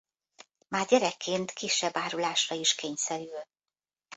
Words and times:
Már 0.67 0.85
gyerekként 0.87 1.51
kisebb 1.51 1.97
árulásra 1.97 2.55
is 2.55 2.75
kényszerül. 2.75 3.43